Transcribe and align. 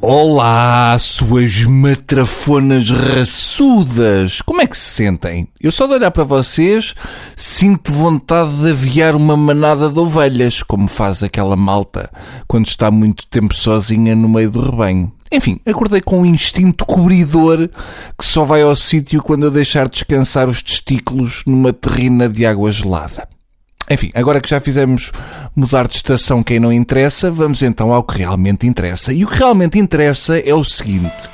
Olá, 0.00 0.96
suas 1.00 1.64
matrafonas 1.64 2.88
raçudas! 2.88 4.40
Como 4.42 4.62
é 4.62 4.66
que 4.66 4.78
se 4.78 4.90
sentem? 4.90 5.48
Eu 5.60 5.72
só 5.72 5.88
de 5.88 5.94
olhar 5.94 6.12
para 6.12 6.22
vocês 6.22 6.94
sinto 7.34 7.92
vontade 7.92 8.54
de 8.62 8.70
aviar 8.70 9.16
uma 9.16 9.36
manada 9.36 9.90
de 9.90 9.98
ovelhas, 9.98 10.62
como 10.62 10.86
faz 10.86 11.24
aquela 11.24 11.56
malta 11.56 12.12
quando 12.46 12.68
está 12.68 12.92
muito 12.92 13.26
tempo 13.26 13.52
sozinha 13.56 14.14
no 14.14 14.28
meio 14.28 14.52
do 14.52 14.60
rebanho. 14.60 15.12
Enfim, 15.32 15.58
acordei 15.66 16.00
com 16.00 16.20
um 16.20 16.26
instinto 16.26 16.86
cobridor 16.86 17.68
que 18.16 18.24
só 18.24 18.44
vai 18.44 18.62
ao 18.62 18.76
sítio 18.76 19.20
quando 19.20 19.46
eu 19.46 19.50
deixar 19.50 19.88
descansar 19.88 20.48
os 20.48 20.62
testículos 20.62 21.42
numa 21.44 21.72
terrina 21.72 22.28
de 22.28 22.46
água 22.46 22.70
gelada. 22.70 23.28
Enfim, 23.90 24.10
agora 24.14 24.40
que 24.40 24.50
já 24.50 24.60
fizemos 24.60 25.12
mudar 25.56 25.88
de 25.88 25.94
estação 25.94 26.42
quem 26.42 26.60
não 26.60 26.72
interessa, 26.72 27.30
vamos 27.30 27.62
então 27.62 27.92
ao 27.92 28.02
que 28.02 28.18
realmente 28.18 28.66
interessa. 28.66 29.12
E 29.12 29.24
o 29.24 29.28
que 29.28 29.38
realmente 29.38 29.78
interessa 29.78 30.38
é 30.38 30.54
o 30.54 30.62
seguinte: 30.62 31.28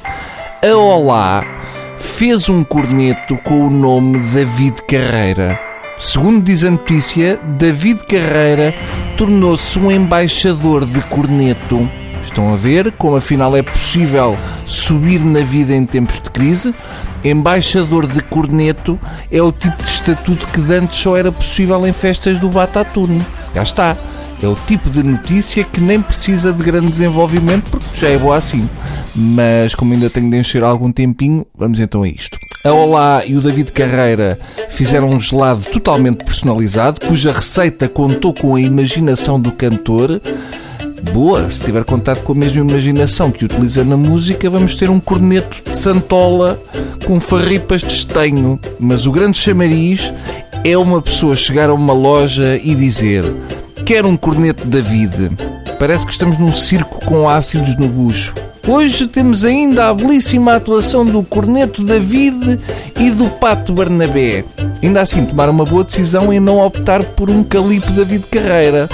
a 0.63 0.77
Olá 0.77 1.45
fez 1.99 2.49
um 2.49 2.63
corneto 2.63 3.37
com 3.39 3.67
o 3.67 3.71
nome 3.71 4.19
David 4.29 4.83
Carreira. 4.83 5.59
Segundo 5.99 6.43
diz 6.43 6.65
a 6.65 6.71
notícia, 6.71 7.41
David 7.59 8.05
Carreira 8.07 8.75
tornou-se 9.17 9.79
um 9.79 9.91
embaixador 9.91 10.85
de 10.85 11.01
corneto. 11.03 11.89
Estão 12.25 12.53
a 12.53 12.57
ver 12.57 12.91
como 12.93 13.17
afinal 13.17 13.57
é 13.57 13.63
possível 13.63 14.37
subir 14.67 15.21
na 15.21 15.41
vida 15.41 15.73
em 15.75 15.87
tempos 15.87 16.21
de 16.21 16.31
crise? 16.31 16.75
Embaixador 17.23 18.07
de 18.07 18.21
corneto 18.23 18.99
é 19.31 19.41
o 19.41 19.53
tipo 19.53 19.83
de 19.83 19.89
estatuto 19.89 20.47
que 20.49 20.61
antes 20.73 20.99
só 20.99 21.17
era 21.17 21.31
possível 21.31 21.87
em 21.87 21.93
festas 21.93 22.39
do 22.39 22.49
Bataturno. 22.49 23.25
Já 23.55 23.63
está. 23.63 23.97
É 24.43 24.49
o 24.49 24.57
tipo 24.67 24.91
de 24.91 25.03
notícia 25.03 25.63
que 25.63 25.81
nem 25.81 26.03
precisa 26.03 26.53
de 26.53 26.63
grande 26.63 26.89
desenvolvimento 26.89 27.71
porque 27.71 28.01
já 28.01 28.09
é 28.09 28.19
boa 28.19 28.37
assim. 28.37 28.69
Mas 29.15 29.75
como 29.75 29.95
ainda 29.95 30.11
tenho 30.11 30.29
de 30.29 30.37
encher 30.37 30.65
algum 30.65 30.91
tempinho, 30.91 31.47
vamos 31.57 31.79
então 31.79 32.03
a 32.03 32.09
isto. 32.09 32.37
A 32.65 32.73
Olá 32.73 33.23
e 33.25 33.37
o 33.37 33.41
David 33.41 33.73
Carreira 33.73 34.39
fizeram 34.71 35.11
um 35.11 35.21
gelado 35.21 35.63
totalmente 35.71 36.25
personalizado, 36.25 37.01
cuja 37.07 37.33
receita 37.33 37.89
contou 37.89 38.35
com 38.35 38.57
a 38.57 38.61
imaginação 38.61 39.39
do 39.39 39.53
cantor 39.53 40.21
boa. 41.13 41.49
Se 41.51 41.63
tiver 41.63 41.85
contato 41.85 42.23
com 42.23 42.33
a 42.33 42.37
mesma 42.37 42.61
imaginação 42.61 43.31
que 43.31 43.45
utiliza 43.45 43.85
na 43.85 43.97
música, 43.97 44.49
vamos 44.49 44.75
ter 44.75 44.91
um 44.91 44.99
corneto 44.99 45.63
de 45.65 45.73
santola 45.73 46.61
com 47.05 47.21
farripas 47.21 47.83
de 47.83 47.93
estenho. 47.93 48.59
Mas 48.79 49.07
o 49.07 49.13
grande 49.13 49.39
chamariz 49.39 50.13
é 50.65 50.77
uma 50.77 51.01
pessoa 51.03 51.37
chegar 51.37 51.69
a 51.69 51.75
uma 51.75 51.93
loja 51.93 52.61
e 52.63 52.75
dizer: 52.75 53.25
Quero 53.85 54.09
um 54.09 54.17
corneto 54.17 54.67
David. 54.67 55.31
Parece 55.79 56.07
que 56.07 56.13
estamos 56.13 56.39
num 56.39 56.53
circo 56.53 57.05
com 57.05 57.29
ácidos 57.29 57.77
no 57.77 57.89
bucho. 57.89 58.35
Hoje 58.67 59.07
temos 59.07 59.45
ainda 59.45 59.89
a 59.89 59.95
belíssima 59.95 60.55
atuação 60.55 61.05
do 61.05 61.23
Corneto 61.23 61.85
David 61.85 62.59
e 62.99 63.11
do 63.11 63.29
Pato 63.29 63.75
Barnabé. 63.75 64.45
Ainda 64.83 65.03
assim, 65.03 65.27
tomaram 65.27 65.53
uma 65.53 65.67
boa 65.67 65.85
decisão 65.85 66.33
em 66.33 66.41
não 66.41 66.59
optar 66.59 67.05
por 67.05 67.29
um 67.29 67.45
calipo 67.45 67.91
David 67.93 68.25
Carreira 68.31 68.89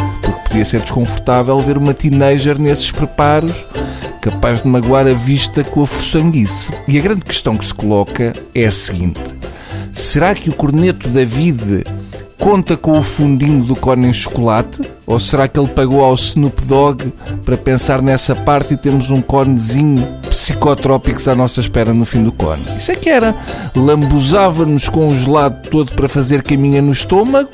podia 0.51 0.65
ser 0.65 0.81
desconfortável 0.81 1.57
ver 1.61 1.79
uma 1.79 1.95
teenager 1.95 2.59
nesses 2.59 2.91
preparos, 2.91 3.65
capaz 4.21 4.61
de 4.61 4.67
magoar 4.67 5.07
a 5.07 5.13
vista 5.13 5.63
com 5.63 5.83
a 5.83 5.87
forçanguice. 5.87 6.69
E 6.89 6.99
a 6.99 7.01
grande 7.01 7.25
questão 7.25 7.57
que 7.57 7.65
se 7.65 7.73
coloca 7.73 8.35
é 8.53 8.67
a 8.67 8.73
seguinte: 8.73 9.23
será 9.93 10.35
que 10.35 10.51
o 10.51 10.53
corneto 10.53 11.09
David 11.09 11.85
conta 12.37 12.77
com 12.77 12.99
o 12.99 13.03
fundinho 13.03 13.63
do 13.63 13.77
cone 13.77 14.09
em 14.09 14.13
chocolate? 14.13 14.83
Ou 15.07 15.21
será 15.21 15.47
que 15.47 15.59
ele 15.59 15.69
pagou 15.69 16.03
ao 16.03 16.15
Snoop 16.15 16.63
Dogg 16.65 17.13
para 17.45 17.57
pensar 17.57 18.03
nessa 18.03 18.35
parte 18.35 18.75
e 18.75 18.77
temos 18.77 19.09
um 19.09 19.23
conezinho 19.23 20.20
psicotrópicos 20.31 21.29
à 21.29 21.35
nossa 21.35 21.61
espera 21.61 21.93
no 21.93 22.05
fim 22.05 22.23
do 22.25 22.33
cone? 22.33 22.63
Isso 22.79 22.91
é 22.91 22.95
que 22.95 23.11
era. 23.11 23.35
Lambuzava-nos 23.77 24.89
com 24.89 25.09
o 25.09 25.17
gelado 25.17 25.69
todo 25.69 25.93
para 25.95 26.09
fazer 26.09 26.43
caminha 26.43 26.81
no 26.81 26.93
estômago 26.93 27.51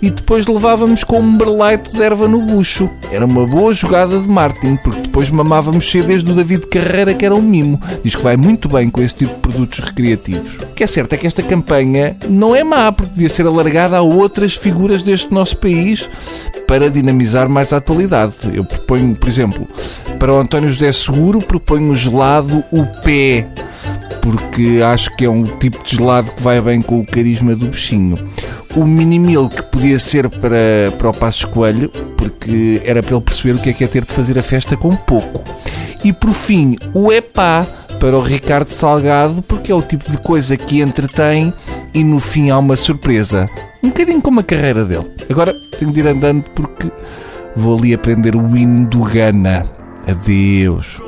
e 0.00 0.10
depois 0.10 0.46
levávamos 0.46 1.02
com 1.02 1.18
um 1.18 1.36
berleite 1.36 1.92
de 1.92 2.02
erva 2.02 2.28
no 2.28 2.42
bucho. 2.42 2.88
Era 3.10 3.24
uma 3.24 3.46
boa 3.46 3.72
jogada 3.72 4.20
de 4.20 4.28
marketing, 4.28 4.76
porque 4.76 5.00
depois 5.00 5.30
mamávamos 5.30 5.90
CDs 5.90 6.22
do 6.22 6.34
David 6.34 6.66
Carreira, 6.66 7.14
que 7.14 7.24
era 7.24 7.34
um 7.34 7.42
mimo. 7.42 7.80
Diz 8.04 8.14
que 8.14 8.22
vai 8.22 8.36
muito 8.36 8.68
bem 8.68 8.90
com 8.90 9.02
esse 9.02 9.16
tipo 9.16 9.34
de 9.34 9.40
produtos 9.40 9.80
recreativos. 9.80 10.56
O 10.56 10.74
que 10.74 10.84
é 10.84 10.86
certo 10.86 11.14
é 11.14 11.16
que 11.16 11.26
esta 11.26 11.42
campanha 11.42 12.16
não 12.28 12.54
é 12.54 12.62
má, 12.62 12.92
porque 12.92 13.12
devia 13.14 13.28
ser 13.28 13.46
alargada 13.46 13.96
a 13.96 14.02
outras 14.02 14.54
figuras 14.54 15.02
deste 15.02 15.32
nosso 15.32 15.56
país 15.56 16.08
para 16.68 16.90
dinamizar 16.90 17.48
mais 17.48 17.72
a 17.72 17.78
atualidade. 17.78 18.34
Eu 18.52 18.62
proponho, 18.62 19.16
por 19.16 19.26
exemplo, 19.26 19.66
para 20.18 20.32
o 20.32 20.38
António 20.38 20.68
José 20.68 20.92
Seguro, 20.92 21.40
proponho 21.40 21.90
o 21.90 21.96
gelado 21.96 22.62
o 22.70 22.84
pé, 23.02 23.48
porque 24.20 24.80
acho 24.84 25.16
que 25.16 25.24
é 25.24 25.30
um 25.30 25.44
tipo 25.44 25.82
de 25.82 25.96
gelado 25.96 26.30
que 26.30 26.42
vai 26.42 26.60
bem 26.60 26.82
com 26.82 27.00
o 27.00 27.06
carisma 27.06 27.56
do 27.56 27.66
bichinho. 27.66 28.18
O 28.76 28.84
mini 28.84 29.18
que 29.48 29.62
podia 29.62 29.98
ser 29.98 30.28
para, 30.28 30.92
para 30.98 31.08
o 31.08 31.14
Passo 31.14 31.48
Coelho, 31.48 31.90
porque 32.18 32.82
era 32.84 33.02
para 33.02 33.16
ele 33.16 33.24
perceber 33.24 33.54
o 33.54 33.58
que 33.58 33.70
é 33.70 33.72
que 33.72 33.82
é 33.82 33.86
ter 33.86 34.04
de 34.04 34.12
fazer 34.12 34.38
a 34.38 34.42
festa 34.42 34.76
com 34.76 34.94
pouco. 34.94 35.42
E 36.04 36.12
por 36.12 36.34
fim, 36.34 36.76
o 36.92 37.10
epá 37.10 37.66
para 37.98 38.16
o 38.16 38.20
Ricardo 38.20 38.68
Salgado, 38.68 39.40
porque 39.42 39.72
é 39.72 39.74
o 39.74 39.80
tipo 39.80 40.10
de 40.10 40.18
coisa 40.18 40.54
que 40.54 40.82
entretém 40.82 41.52
e 41.94 42.04
no 42.04 42.20
fim 42.20 42.50
há 42.50 42.58
uma 42.58 42.76
surpresa. 42.76 43.48
Um 43.82 43.88
bocadinho 43.90 44.20
como 44.20 44.40
a 44.40 44.42
carreira 44.42 44.84
dele. 44.84 45.06
Agora 45.30 45.54
tenho 45.78 45.92
de 45.92 46.00
ir 46.00 46.06
andando 46.08 46.42
porque 46.54 46.90
vou 47.54 47.78
ali 47.78 47.94
aprender 47.94 48.34
o 48.34 48.56
hino 48.56 48.86
do 48.88 49.02
Gana. 49.04 49.64
Adeus. 50.06 51.07